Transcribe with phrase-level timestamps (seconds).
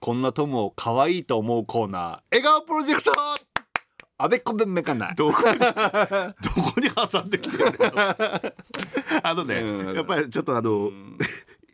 [0.00, 3.12] こんなトムを可愛いと思うコーナー笑顔プロジェクト。
[4.16, 5.14] あべっこでめかない。
[5.14, 5.66] どこにど
[6.62, 7.70] こに挟んできてるの
[9.22, 10.90] あのね、うんやっぱりちょっとあの、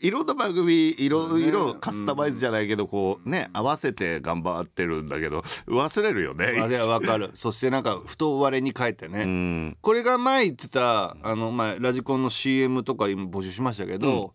[0.01, 1.79] いろんな番組いろいろね。
[1.81, 6.59] カスタマイズじゃないけどこうね合わせて頑張ってるんだけど忘れるよね。
[6.61, 7.31] あれはわかる。
[7.35, 9.77] そしてなんかふと割れに書いてね、うん。
[9.81, 14.35] これが前言ってたあの、まあ、ラジコンの CM とか今募集しましたけど、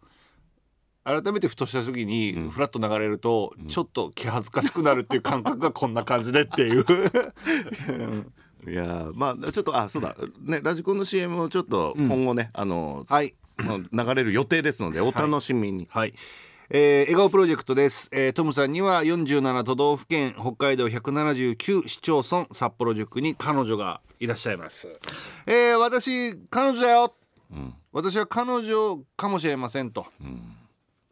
[1.04, 6.86] 改めてふとした時にフラッと流れると、ちょっと気恥ずかしくなるっていう感覚がこんな感じでっていう。
[8.68, 10.16] いやーまあちょっとあそうだ。
[10.40, 13.34] ねラジコンの CM をちょっと今後ね、あの、はい。
[13.58, 15.88] まあ流れる予定ですのでお楽しみに。
[15.92, 16.14] はい。
[16.74, 24.88] えー、笑顔プロジェクトです、えートムさんには47都道府県北海道179市町村札幌塾に彼女がいらっしゃいます、
[25.48, 27.14] えー、私彼女だよ、
[27.92, 30.06] 私は彼女かもしれませんと、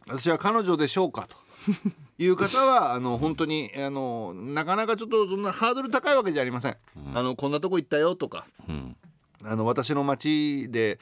[0.10, 1.38] 私は彼女でしょうかと。
[2.18, 6.78] いう方はあの本当にあのなかなかちょっとそんなハードル高いわけじゃありません、
[7.14, 8.96] あのこんなとこ行ったよとか、ん。
[9.44, 11.00] あの私の町で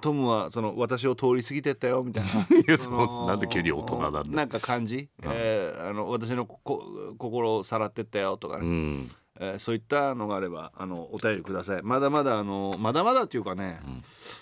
[0.00, 2.30] トムはその私を通り過ぎてったよみたいな。
[2.56, 4.24] いやそうのなんで急に大人なんだ。
[4.24, 6.82] なんか感じ、えーあの私のこ
[7.18, 9.10] 心をさらってったよとかね、うん。
[9.38, 11.82] えーそういったのがあればあのお便りください。
[11.82, 13.80] まだまだあのまだまだっていうかね、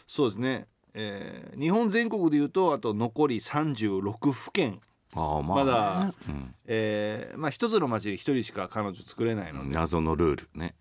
[0.06, 4.81] そうですね、えー日本全国でいうとあと残り36府県。
[5.15, 6.55] ああまあ、まだ、うん。
[6.67, 10.75] えーまあ一つの町で一人しか彼女作れないので、謎のルールね。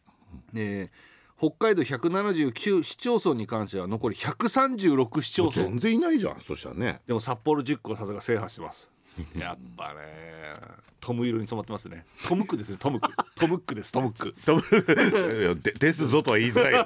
[0.56, 1.12] えー
[1.44, 5.64] 北海道179市町村に関しては残り136市町村。
[5.64, 7.02] 全然いないじゃんそしたらね。
[7.08, 8.92] でも札幌10個さすが制覇してます
[9.36, 10.56] やっぱね。
[11.00, 12.06] トム色に染まってますね。
[12.28, 12.78] トムックですね。
[12.80, 13.12] トムック。
[13.36, 13.92] トムックです。
[13.92, 14.36] トムック。
[15.42, 16.80] いやでですぞとは言いづらいよ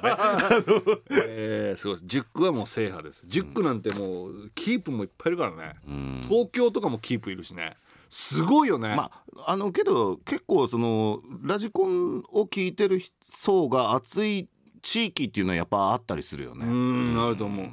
[1.28, 2.06] えー、すごいです。
[2.06, 3.26] 10区はもう制覇です。
[3.26, 6.22] 10区なんてもうキープもいっぱいいるからね、ん。
[6.22, 7.76] 東京とかもキープいるしね。
[8.08, 14.48] すごいよね、まああのけど結構そのラジコンを聞いてる層が熱い
[14.80, 16.64] 地域っていうのはやっぱあったりするようね。
[16.64, 17.66] んあると思う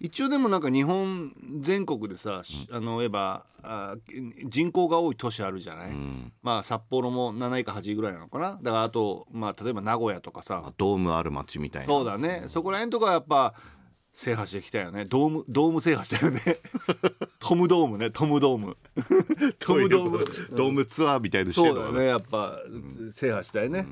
[0.00, 3.94] 一応でもなんか日本全国でさ、しあの言えばあ
[4.46, 6.32] 人口が多い都市あるじゃない、うん。
[6.42, 8.58] まあ札幌も7位か8位ぐらいなのかな？
[8.62, 10.72] だからあとまあ例えば名古屋とかさ。
[10.78, 11.86] ドームある街みたいな。
[11.86, 12.44] そうだね。
[12.48, 13.54] そこら辺とかはやっぱ
[14.20, 15.06] 制覇してきたよね。
[15.06, 16.40] ドームドーム制覇したよね。
[17.40, 18.10] トムドームね。
[18.12, 18.76] トムドーム。
[19.58, 20.24] トムドーム。
[20.50, 20.84] ドーム。
[20.84, 22.04] ツアーみたいなそうだよね。
[22.04, 22.58] やっぱ、
[23.14, 23.86] 制覇したいね、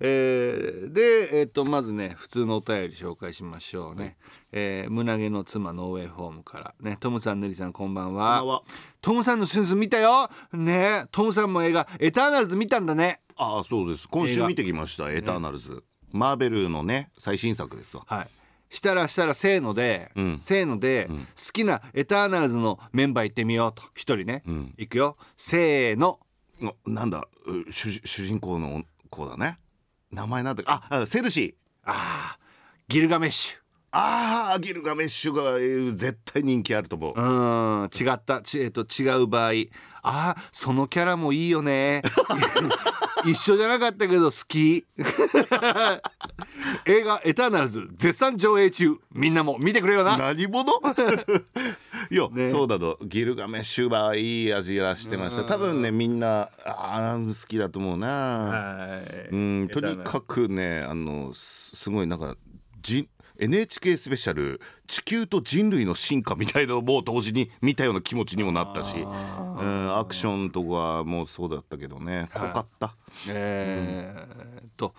[0.00, 4.16] えーで、えっとまずね普通のお便り紹介しましょうね、
[4.50, 6.96] えー胸毛の妻ノーウェイホームからね。
[6.98, 8.62] トムさんネリさんこんばんは。
[9.00, 10.28] トムさんのスンスン見たよ。
[10.52, 11.06] ね。
[11.12, 13.20] トムさんも映画エターナルズ見たんだね。
[13.36, 14.08] ああそうです。
[14.08, 18.04] 今週見てきました「エターナルズ」マーベルのね最新作ですわ。
[18.08, 18.41] はい
[18.72, 20.38] したらしたらせーので、うん。
[20.40, 21.14] せーので、好
[21.52, 23.82] きなエターナルズのメンバー行ってみようと。
[23.94, 24.72] 一人ね、ん。
[24.78, 25.18] 行くよ。
[25.36, 26.18] せーの。
[26.84, 27.28] おなんだ？
[27.44, 29.58] う主主人公の子だね。
[30.10, 31.54] 名前なんだああセルシー。
[31.84, 32.42] あー
[32.88, 33.61] ギルガメッシュ
[33.94, 37.12] ああギルガメッシュがえー絶対人気あると思う。
[37.14, 38.40] うーん違った。
[38.40, 39.52] ち、えっと、違う場合。
[40.02, 42.02] あーそのキャラもいいよね。
[43.24, 44.84] 一緒じゃなかったけど好き。
[46.86, 48.96] 映画「エターナルズ」絶賛上映中。
[49.12, 50.16] みんなも見てくれよな。
[50.16, 50.72] 何者？
[52.10, 52.48] いや、ね。
[52.50, 58.06] そうだとギルガメッシュはいい味がしてました多分ねみんなあー好きだと思うな。
[58.08, 59.28] はい。
[59.30, 62.36] うんとにかくねあのすすごいなんか
[62.80, 72.28] じ NHK スペシャル「地球と人類の進化」みたいなのも同時に見たような気持ちにもなったし、うん、アクションとかもそうだったけどね。
[72.34, 72.94] 濃かった、
[73.28, 74.94] えーっと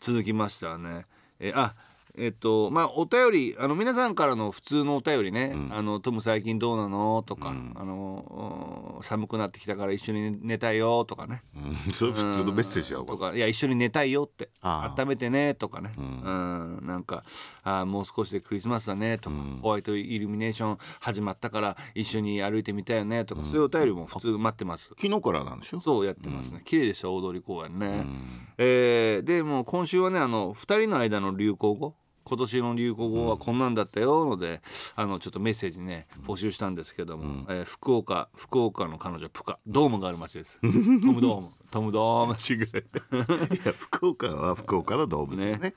[0.00, 1.06] 続きましてはね。
[1.40, 1.74] えーあ
[2.18, 11.42] えっとまあお便りあの皆さんからの普通のお便りね「あのトム最近どうなの?」とか、あのうん寒くなってきたから一緒に寝たいよ」とかね。
[11.54, 11.58] う
[11.88, 13.04] ん、それ普通のメッセージだわ。
[13.06, 16.80] とか「いや一緒に寝たいよ」って「ああ温めてね」とかね、うん。
[16.82, 17.24] なんか
[17.62, 24.88] あ「もう少しでクリスマスだね」とか、ホワイトイルミネーション始まったから一緒に歩いてみたいよね」とか、そういうお便りも普通待ってます。
[25.00, 25.80] 昨日からなんでしょ？
[25.80, 28.06] そうやってますね、綺麗でした大通公園ね、
[28.58, 31.94] えーでもう今週はねあの2人の間の流行語
[32.28, 34.60] 今年の流行語はこんなんだったよので、
[34.96, 39.58] あのちょっとメッセージね募集したんですけども、えー福岡福岡の彼女プカ。
[39.66, 40.60] ドームがある街です。
[40.60, 41.48] トムドーム。
[41.70, 42.34] トムドーム。
[42.34, 45.70] 違ういや福岡は福岡の動物ですね。
[45.70, 45.74] ね。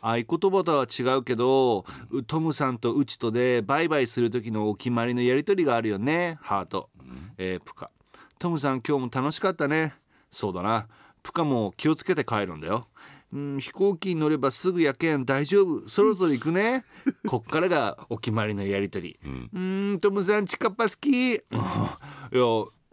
[0.00, 6.38] 合言葉とは違うけどうトムさんとうちとでバイバイする時のお決まりのやり取りがあるよね。
[6.40, 6.88] ハート、
[7.36, 7.90] えープカ。
[8.38, 9.94] トムさん今日も楽しかったね。
[10.30, 10.88] そうだな。
[11.22, 12.86] プカも気をつけて帰るんだよ
[13.34, 15.24] うん飛行機に乗ればすぐやけん。
[15.24, 15.88] 大丈夫。
[15.88, 16.84] そろそろ行くね。
[17.26, 19.20] こっからがお決まりのやり取り。
[19.52, 19.92] うん。
[19.94, 21.34] んトムさんチカッパ好き。
[21.34, 21.40] いや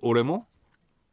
[0.02, 0.48] 俺も？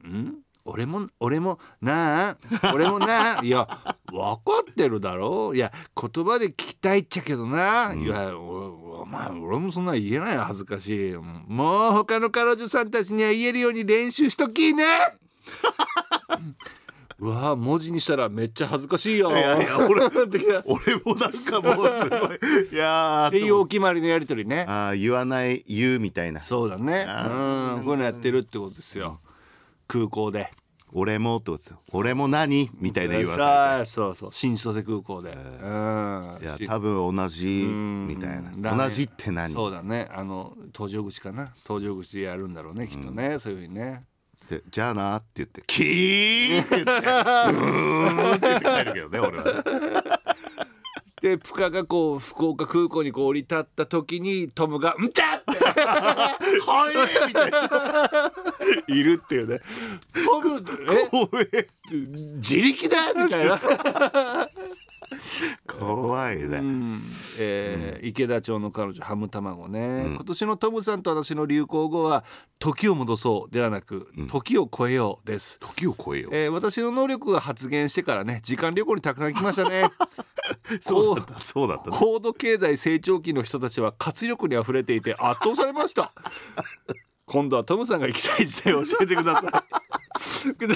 [0.02, 0.38] ん？
[0.64, 2.36] 俺も俺もなあ？
[2.74, 3.44] 俺もなあ？
[3.44, 3.66] いや
[4.06, 5.54] 分かってるだろ。
[5.54, 11.12] いや言葉で聞きたいっちゃけどな、いやおお前俺もそんな言えないよ恥ずかしい。
[11.14, 14.84] もう他の彼女さんたちには言えるように練習しときね
[17.20, 19.30] うわ文字にしたらめっちゃ恥ずかしいよ。
[19.30, 24.64] いやいや 俺俺もなんかもうすごいいやー ていうお決まりのやり取りね。
[24.68, 26.40] あー言わない言うみたいな。
[26.40, 27.04] そうだね。
[27.08, 29.18] あうんこういうのやってるってことですよ。
[29.88, 30.52] 空港で。
[30.92, 31.80] 俺もってことですよ。
[31.92, 34.30] 俺も何みたいな言わささあそうそう。
[34.32, 36.38] 新千歳空港で、うん。
[36.40, 38.62] れていや多分同じみたいうん。
[38.62, 39.52] な同じって何？
[39.52, 40.08] そうだね。
[40.14, 41.52] あの搭乗口かな。
[41.66, 44.04] 搭乗口でやるんだろうねきっとね、そういうふうにね
[44.48, 49.62] でじゃあなって言ってキーって言ってうーんって言って帰るけどね俺は
[51.20, 55.50] でプカがこう福岡空港にこう降り立った時にトムが「んちゃ!」って。
[56.64, 56.92] は
[57.24, 58.94] いみたいな。
[58.94, 59.60] いるっていうね。
[60.14, 60.62] トム
[61.52, 61.68] え。
[61.90, 63.58] 自力だみたいな、
[65.66, 67.00] 怖いね、うん。
[67.40, 72.24] えー池田町の彼女ハム卵ね、今年のトムさんと私の流行語は
[72.58, 79.90] 「時を戻そう」ではなく「時を超えよう」です、時を超えよう、えー私の能力が発現してからね時間旅行にたくさん来ましたね。
[80.80, 81.40] そうだった。
[81.40, 86.12] そうだった高度経済成長期の人たちは活力にあふれていて圧倒されました。
[87.26, 89.97] 今度はトムさんが行きたい時代を教えてください
[90.56, 90.74] で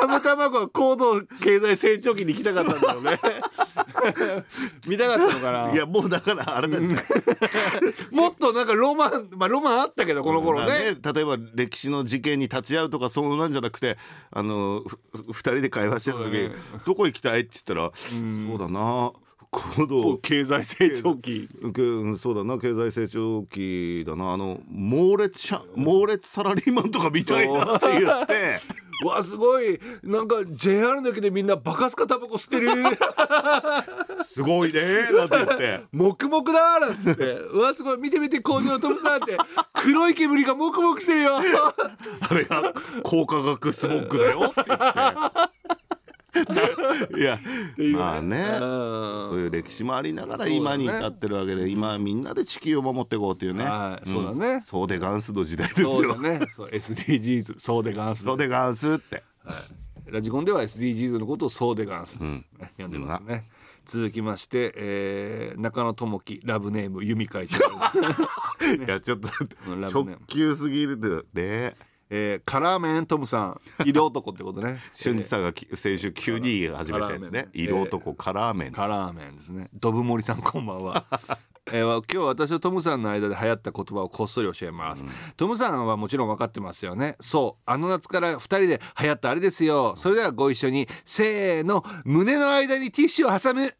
[0.00, 3.18] ハム卵は高度経済成長期に行きたかったんだろうね。
[4.88, 5.72] 見たかったのかな？
[5.72, 6.78] いやもうだからあれだ
[8.10, 13.96] もっとなんかロマンまあロマンあったけどこの頃まあね例えば歴史の事件に立ち会うとかそうなんじゃなくて
[14.30, 16.50] あのふ二人で会話してた時に
[16.86, 18.16] 「どこ行きたい?」って言ったら「そ
[18.56, 19.12] うだな
[19.52, 21.46] 高度経済成長期。
[22.18, 24.32] そうだな経済成長期だな。
[24.32, 25.38] あの猛烈
[25.76, 28.60] 猛烈サラリーマンとかみたいなって言って。
[29.04, 29.78] わすごい。
[30.02, 32.68] なんか JR だけでみんなバカスカタバコ吸ってる。
[34.24, 34.80] すごいね
[35.12, 35.80] なんて言って。
[35.92, 37.24] 黙々だなんつって。
[37.24, 37.98] うわすごい。
[37.98, 39.36] 見て見て工場トムさんって。
[39.74, 41.36] 黒い煙がもくもくしてるよ。
[41.36, 42.72] あれが
[43.02, 44.64] 高化学スモッグだよって
[46.34, 46.81] 言って
[47.16, 47.38] いや
[47.94, 48.56] まあね。
[48.58, 53.64] そういう歴史もありながら今に至ってるわけで今みんなで地球を守っていこうっていうね。
[53.64, 54.60] はいそうだね。
[54.62, 56.46] そうでガンスの時代ですそうよだね。
[56.50, 58.24] そう SDGs そうでガンス。
[58.24, 59.22] そうでガンスって。
[60.06, 62.18] ラジコンでは SDGs のことをそうでガンス。
[62.18, 62.44] です、ね
[62.76, 63.48] 読んでますね。
[63.84, 67.58] 続きまして、えー中野智樹ラブネーム弓会長
[68.84, 69.28] いやちょっと
[69.66, 71.76] 直球すぎるで
[72.14, 73.60] えー、カラーメントムさん。
[73.86, 74.78] 色男ってことね。
[74.92, 77.48] 俊二さんがき先週急に始めたやつね。
[77.54, 78.72] 色男カラーメン。
[78.72, 79.70] カラーメンですね。
[79.72, 81.06] ドブモリさんこんばんは。
[81.72, 85.06] えー、わ今日私とトムさんの間で流行った言葉をこっそり教えます、
[85.36, 87.16] トムさんはもちろん分かってますよね。
[87.20, 87.62] そう。
[87.64, 89.94] あの夏から2人で流行ったあれですよ。
[89.96, 93.72] それではご一緒にせーの胸の間にティッシュを挟む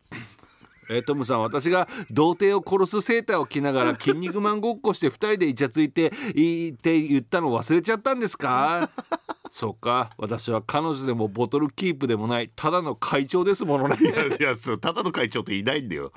[0.91, 8.91] えートムさん私が童貞を殺すセーターを着ながら 筋肉マンごっこして2人でイチャついていいって言ったの忘れちゃったんですか？
[9.51, 10.11] そうか。
[10.17, 13.99] 私は彼女でもボトルキープでもないただの会長ですものね。
[14.01, 16.11] いやいやそうただの会長っていないんだよ。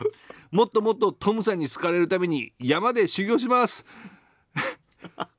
[0.51, 3.83] もっともっとトムさんに好かれるために山で修行します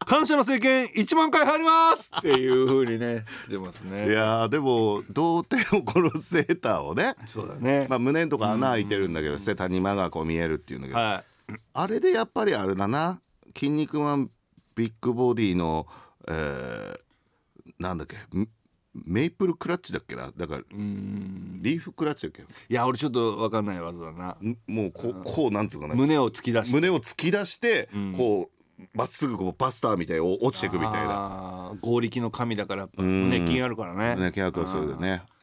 [0.07, 3.25] 感謝の政権1万回入りますっていう風にね。
[3.49, 7.15] 出ますいねやーでも童貞を殺すセーターをね。
[7.27, 11.25] そうだね、まあ胸のとこ穴開いてるんだけど、して谷間がこう見えるっていうんだけど、は
[11.75, 13.21] あれでやっぱりあれだな
[13.57, 14.31] 「筋肉マン
[14.75, 15.87] ビッグボディの」
[16.29, 17.01] えー
[17.79, 18.47] なんだっけメ
[19.05, 20.33] メイプルクラッチだっけな。
[20.35, 22.43] だからリーフクラッチだっけ？
[22.43, 24.29] いや俺ちょっと分かんない技だな。
[24.41, 25.95] んもうこうこうなんつうかな。
[25.95, 26.75] 胸を突き出して。
[26.75, 28.15] 胸を突き出して、ん。
[28.15, 28.56] こう
[28.93, 31.73] まっすぐこうバスターみたいに落ちていくみたいな。
[31.81, 33.31] 合力の神だからやっぱん。
[33.31, 34.17] 胸筋あるからね。
[34.17, 35.36] ね契約はそうだよね、うん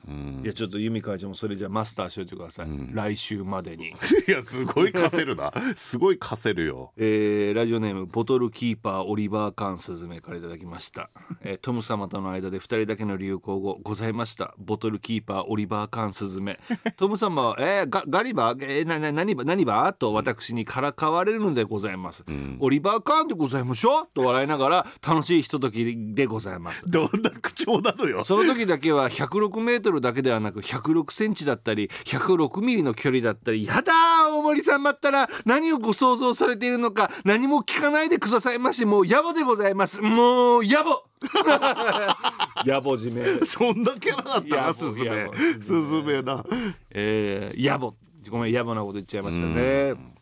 [0.43, 3.89] いやちょっと由美会長もそれじゃあマスターしといてください、来週までに。
[4.27, 5.51] いやすごい貸せるな。
[5.75, 6.91] すごい貸せるよ。
[6.97, 11.09] えーラジオネームボトルキーパーオリバー・カンスズメからいただきました、
[11.41, 14.53] えートム様との間で2人だけの流行語ございました。
[14.57, 16.59] ボトルキーパーオリバー・カンスズメ。
[16.97, 19.93] トム様は、えーガガリバー、えーなな何ば何ば？
[19.93, 22.23] と私にからかわれるのでございます、
[22.59, 24.07] オリバー・カンでございましょう？
[24.13, 26.89] と笑いながら楽しいひとときでございます。
[26.89, 28.23] どんな口調なのよ。
[28.23, 40.01] その時だけは106メートルだけではなく106センチだったり106ミリの距離だったりやだー大森さんまったら何をご想像されているのか何も聞かないでくださいましもう野暮でございます。
[40.01, 40.95] もう野暮。
[42.65, 43.45] 野暮締め。
[43.45, 45.29] そんなキャラだったいやなスズいやメ
[45.61, 46.45] スズメだ。
[46.89, 47.93] えー、野暮。
[48.29, 50.13] ごめん野暮なこと言っちゃいましたね。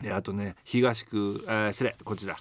[0.00, 2.36] であとね東区あー失礼こっちだ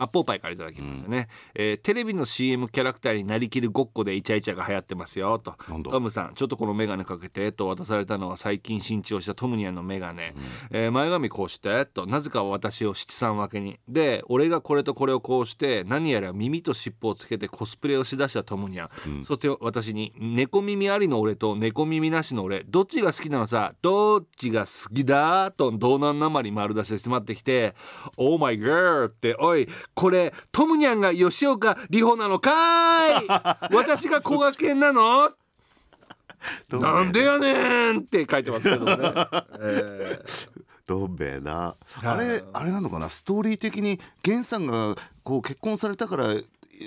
[0.00, 5.54] アッポーパイからいただきましたね、えーテレビの CM キャラクターになりきるごっこでイチャイチャが流行ってますよと。
[5.90, 10.34] トムさんちょっとこのメガネかけてと渡されたのは最近新調したトムニャンのメガネ、
[10.70, 13.78] えー前髪こうしてとなぜか私を七三分けに。
[13.88, 27.74] で俺がこれとこれをこうして何やら耳と尻尾をつけてコスプレをしだしたトムニャン、そして私に猫耳ありの俺と猫耳なしの俺どっちが好きなのさどっちが好きだと道南なまり丸出しで迫ってきて
[28.16, 33.26] 「オーマイガー」って「おいこれトムニャンが吉岡里帆なのかーい？
[33.76, 35.30] 私が小賀健なの？
[36.70, 38.96] なんでやねんって書いてますけどね。
[39.60, 40.48] え ー
[40.86, 41.52] どん兵衛な。
[41.52, 42.06] はい。
[42.06, 43.08] あれあれなのかな？
[43.08, 46.34] ストーリー的に源さんがこう結婚されたから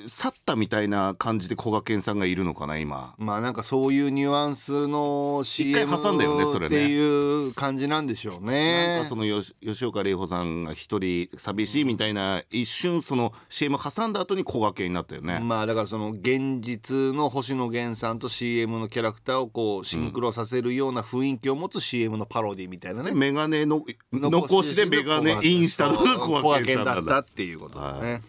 [0.07, 9.07] 去ったみたいな感じで古賀健さんがいるのかな今まあなんかそういうニュアンスの CM 挟んだよねそれねっていう感じなんでしょうなんねか。
[9.07, 23.11] その吉岡里帆さんが一人寂しいみたいな一瞬その CM 挟んだ後に古賀健になったよね、まあだからその現実の星野源さんと CM のキャラクターをこうシンクロさせるような雰囲気を持つ CM のパロディみたいなね。
[23.11, 28.21] メガネの残しでメガネインしたのが小古賀健さんだったっていうことだはね。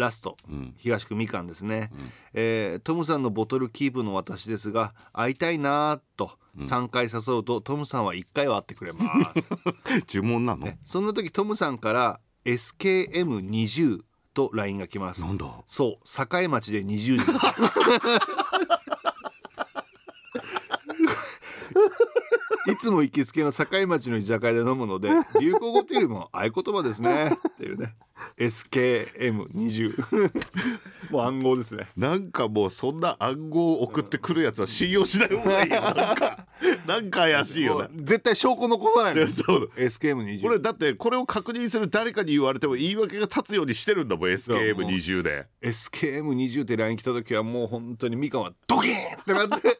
[0.00, 0.74] ラスト、ん。
[0.76, 1.90] 東区みかんですね、
[2.34, 9.44] えートムさんのボトルキープの私ですが会いたいなーと3回誘うと、トムさんは1回は会ってくれます。
[10.16, 14.00] 呪文なの、そんな時トムさんから SKM20
[14.34, 15.20] と LINE が来ます。
[15.22, 15.46] なんだ？
[15.66, 17.30] そう境町で20時です。
[22.70, 27.94] いつも行きつけの境町の居酒屋で飲むので流行語というよりも合言葉ですねっていうね。
[28.38, 30.30] SKM20
[31.12, 31.88] もう暗号ですね。
[31.96, 35.80] なんかもうそんな暗号を送ってくるやつは信用しない方がいいよ。
[35.82, 36.46] なんか
[36.86, 39.26] なんか怪しいよなもう絶対証拠残さないの。
[39.28, 39.70] そう。
[39.74, 45.46] だ SKM20 これだってこれを確認する誰かに言われても言い訳が立つようにしてるんだもん SKM20 で。
[45.62, 49.78] SKM20 って LINE 来た時はもう本当にみかんはドキーンってなって。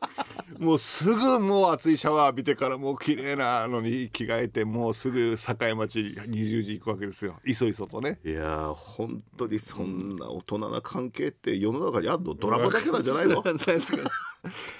[0.58, 7.40] もうすぐもう熱いシャワー浴びてからもう綺麗なのに着替えてもうすぐ境町20時行くわけですよ。
[7.46, 8.20] いそいそとね。
[8.24, 12.34] いやー本当にそんな大人な関係って世の中にあんの？
[12.34, 13.42] ドラマだけなんじゃないの？
[13.42, 14.10] 何ですか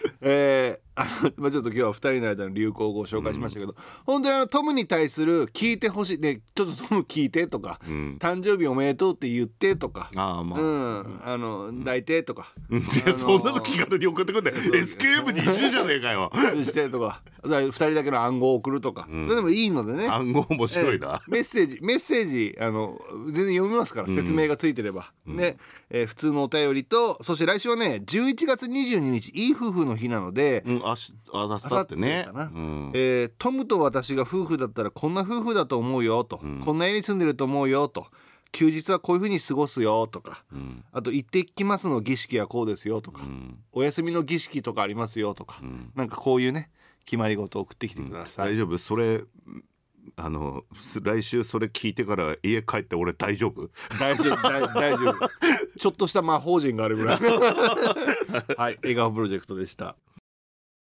[0.21, 8.19] えーあの まあ、ちょっと今日は2人の間の流行語を紹介しましたけど、本当にあのトムに対する聞いてほしいねちょっとトム聞いてとか、ん。
[8.19, 16.31] 誕生日おめでとうって言ってとかああまあ、うん、あの抱いてとか、いやそんなの気軽に送ってくんだよ SKM20 じゃねえかよ。
[16.35, 25.57] そしてとか2人だけの暗号を送るとか、それでもいいのでね暗号面白いな、ええメッセージメッセージあの全然読みますから説明がついてれば、ね、
[25.89, 32.27] えー普通のお便りとそして来週はね11月22日いい夫婦の日なので、うん、あしあざさってね。
[32.33, 32.91] うん。
[32.95, 38.07] えートムと私が夫婦だったらこんな夫婦だと思うよと、こんな家に住んでると思うよと。
[38.53, 40.85] 休日はこういうふうに過ごすよとか、ん。
[40.93, 43.59] あと行ってきますの儀式はこうですよとか、ん。
[43.73, 45.61] お休みの儀式とかありますよとか、
[45.95, 46.69] なんかこういうね
[47.05, 48.55] 決まり事を送ってきてください。
[48.55, 48.77] 大丈夫。
[48.77, 49.23] それ
[50.17, 53.71] あのす来週それ聞いてから家帰って俺大丈夫？
[54.01, 55.31] 大丈夫大大丈夫
[55.81, 57.19] ちょっとした魔法陣があるぐらい。
[58.57, 59.97] はい笑顔プロジェクトでした